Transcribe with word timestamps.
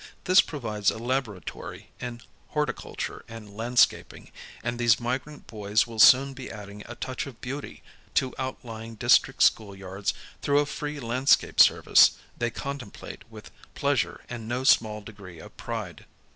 This 0.23 0.41
provides 0.41 0.89
a 0.89 0.97
laboratory 0.97 1.91
in 1.99 2.21
horticulture 2.47 3.23
and 3.27 3.55
landscaping, 3.55 4.31
and 4.63 4.79
these 4.79 4.99
migrant 4.99 5.45
boys 5.45 5.85
will 5.85 5.99
soon 5.99 6.33
be 6.33 6.49
adding 6.49 6.81
a 6.87 6.95
touch 6.95 7.27
of 7.27 7.39
beauty 7.39 7.83
to 8.15 8.33
out 8.39 8.65
lying 8.65 8.95
district 8.95 9.43
school 9.43 9.75
yards 9.75 10.15
through 10.41 10.57
a 10.57 10.65
free 10.65 10.99
landscape 10.99 11.59
service 11.59 12.13
they 12.35 12.49
con 12.49 12.79
template 12.79 13.21
with 13.29 13.51
pleasure 13.75 14.21
and 14.27 14.47
no 14.47 14.63
small 14.63 15.01
degree 15.01 15.37
of 15.37 15.55
pride. 15.55 16.05